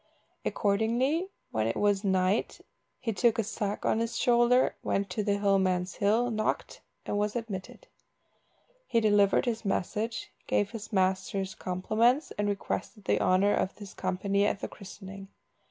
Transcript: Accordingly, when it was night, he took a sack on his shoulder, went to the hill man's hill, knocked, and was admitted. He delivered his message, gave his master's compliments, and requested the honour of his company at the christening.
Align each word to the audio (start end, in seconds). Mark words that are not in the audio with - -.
Accordingly, 0.43 1.29
when 1.51 1.67
it 1.67 1.75
was 1.75 2.03
night, 2.03 2.61
he 2.99 3.13
took 3.13 3.37
a 3.37 3.43
sack 3.43 3.85
on 3.85 3.99
his 3.99 4.17
shoulder, 4.17 4.73
went 4.81 5.11
to 5.11 5.23
the 5.23 5.37
hill 5.37 5.59
man's 5.59 5.97
hill, 5.97 6.31
knocked, 6.31 6.81
and 7.05 7.19
was 7.19 7.35
admitted. 7.35 7.85
He 8.87 8.99
delivered 8.99 9.45
his 9.45 9.63
message, 9.63 10.31
gave 10.47 10.71
his 10.71 10.91
master's 10.91 11.53
compliments, 11.53 12.31
and 12.39 12.49
requested 12.49 13.05
the 13.05 13.21
honour 13.21 13.53
of 13.53 13.77
his 13.77 13.93
company 13.93 14.43
at 14.43 14.59
the 14.59 14.67
christening. 14.67 15.27